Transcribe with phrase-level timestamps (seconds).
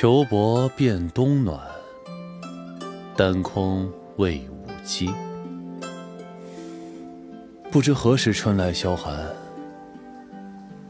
[0.00, 1.58] 裘薄变冬暖，
[3.16, 5.12] 丹空未午鸡。
[7.68, 9.12] 不知何时春来萧寒，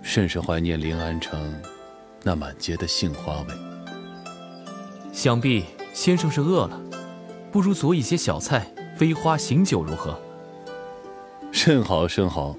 [0.03, 1.59] 甚是怀念临安城
[2.23, 3.55] 那满街的杏花味。
[5.11, 5.65] 想必
[5.95, 6.79] 先生是饿了，
[7.51, 10.21] 不如佐一些小菜，飞花醒酒如何？
[11.51, 12.55] 甚好甚好。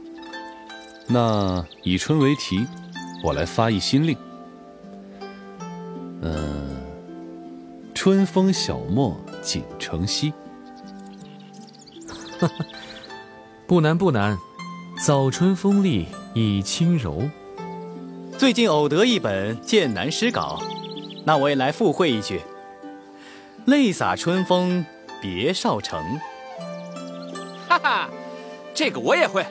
[1.06, 2.66] 那以春为题，
[3.24, 4.18] 我来发一新令。
[6.21, 6.82] 嗯，
[7.93, 10.33] 春风小陌锦城西。
[13.68, 14.37] 不难不难，
[15.05, 17.29] 早春风力已轻柔。
[18.37, 20.61] 最近偶得一本剑南诗稿，
[21.25, 22.42] 那我也来附会一句：
[23.65, 24.86] 泪洒春风
[25.21, 26.01] 别少城。
[27.67, 28.09] 哈哈，
[28.73, 29.45] 这个我也会。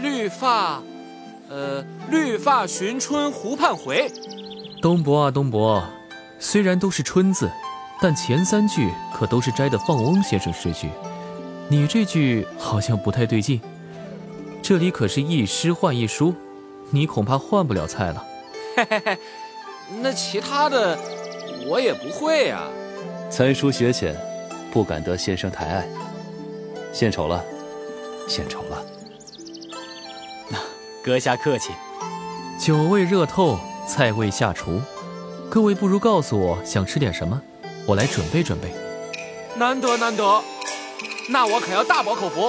[0.00, 0.82] 绿发，
[1.48, 4.10] 呃，绿发寻春湖畔回。
[4.82, 5.80] 东伯啊东伯，
[6.40, 7.48] 虽然都是春字，
[8.00, 10.90] 但前三句可都是摘的放翁先生诗句。
[11.68, 13.60] 你这句好像不太对劲，
[14.60, 16.34] 这里可是一诗换一书，
[16.90, 18.26] 你恐怕换不了菜了。
[18.76, 19.18] 嘿嘿嘿，
[20.00, 20.98] 那其他的
[21.68, 22.68] 我也不会啊。
[23.30, 24.16] 才疏学浅，
[24.72, 25.86] 不敢得先生抬爱。
[26.92, 27.40] 献丑了，
[28.26, 28.82] 献丑了。
[30.48, 30.58] 那
[31.04, 31.70] 阁下客气。
[32.58, 34.80] 酒未热透，菜未下厨，
[35.50, 37.40] 各位不如告诉我想吃点什么，
[37.86, 38.72] 我来准备准备。
[39.56, 40.42] 难得难得。
[41.28, 42.48] 那我可要大饱口福。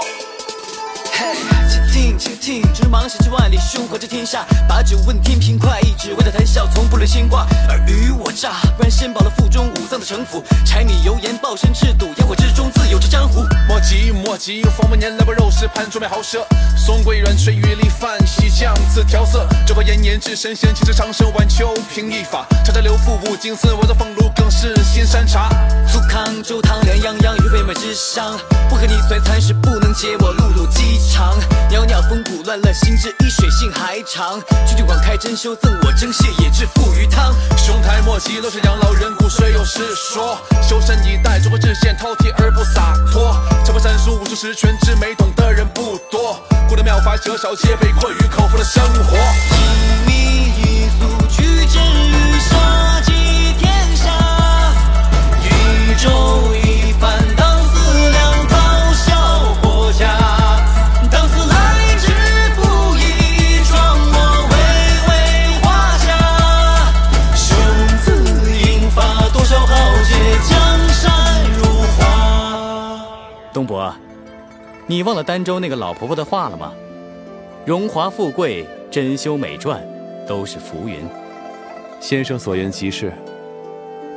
[1.16, 1.36] 嘿，
[1.70, 7.46] 且听且听，只忙十几万里，胸怀这天下，把酒问天平快意，只为了谈笑，从不论牵挂。
[7.70, 10.44] 尔虞我诈，不然先饱了腹中五脏的城府。
[10.66, 13.46] 柴米油盐，抱身赤肚，烟火之中自有这江湖。
[13.68, 16.44] 莫急莫急，方不年来把肉食盘桌面豪奢。
[16.76, 19.48] 松桂软水玉粒饭细酱次调色。
[19.68, 22.46] 这块炎炎至神仙，气质长生晚秋平一法。
[22.66, 25.50] 茶茶留腹五经丝，我的俸禄更是新山茶。
[25.88, 28.36] 粗糠粥汤两样样，与肥美之香。
[28.68, 31.38] 不和你算餐时，不能解我碌碌饥长。
[31.70, 34.40] 袅袅风骨乱了心智，一水性还长。
[34.68, 37.34] 君君广开珍馐，赠我蒸蟹野汁鲱鱼汤。
[37.58, 40.38] 雄台莫急，楼上养老人骨谁有实说？
[40.62, 43.36] 修身以待，中国之线饕餮而不洒脱。
[43.64, 46.40] 长波闪烁，武术十全之美，懂的人不多。
[46.68, 49.18] 古的妙法舍少，皆被困于口腹的生活。
[73.54, 73.94] 东伯，
[74.88, 76.74] 你忘了儋州那个老婆婆的话了吗？
[77.66, 79.78] 荣华富贵、珍馐美馔，
[80.28, 81.08] 都是浮云。
[82.00, 83.14] 先生所言极是。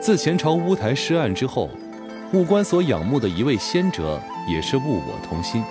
[0.00, 1.68] 自前朝乌台诗案之后，
[2.32, 5.62] 务官所仰慕的一位仙哲，也是物我同心，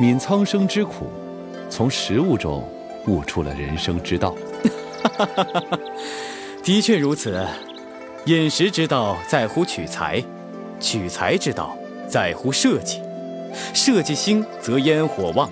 [0.00, 1.06] 泯苍生之苦，
[1.68, 2.66] 从食物中
[3.06, 4.34] 悟出了人生之道。
[6.64, 7.46] 的确如此，
[8.24, 10.22] 饮食之道在乎取材，
[10.78, 11.76] 取材之道
[12.10, 13.00] 在乎设计，
[13.72, 15.48] 设计兴则烟火旺。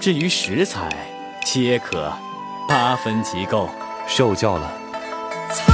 [0.00, 0.88] 至于食材，
[1.44, 2.10] 皆可
[2.66, 3.68] 八分即够。
[4.08, 4.72] 受教了。
[5.52, 5.66] 苍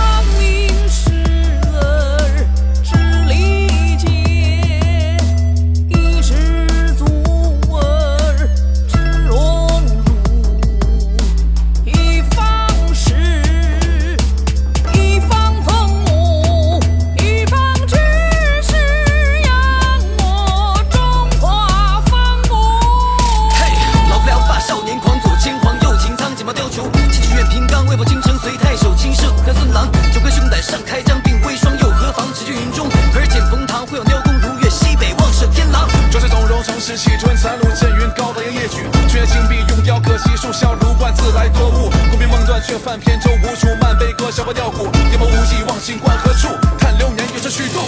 [36.87, 41.91] 士从容，乘势气吞残路，阵云高，大扬夜曲，绝金碧用雕，可惜树小如万，自来多物。
[42.11, 46.49] 功名梦断，却泛扁舟无处，漫悲歌，小波调鼓，眼眸无际，望星观何处？
[46.79, 47.81] 叹流年，又是虚度。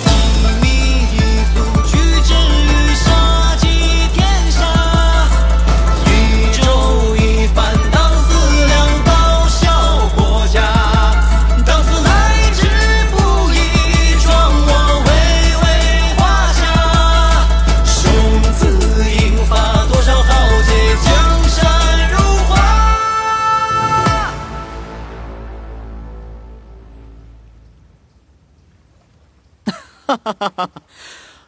[30.08, 30.50] 哈哈哈！
[30.56, 30.70] 哈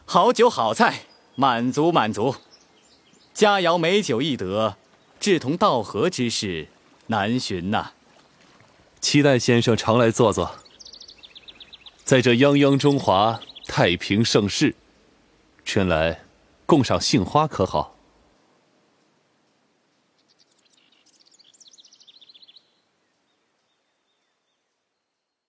[0.05, 2.35] 好酒好菜，满足满足。
[3.33, 4.77] 佳肴美酒易得，
[5.19, 6.67] 志同道合之事
[7.07, 7.93] 难寻呐。
[8.99, 10.51] 期待先生常来坐坐。
[12.03, 14.75] 在这泱泱中华，太平盛世，
[15.65, 16.21] 春来
[16.67, 17.95] 共赏杏花可好？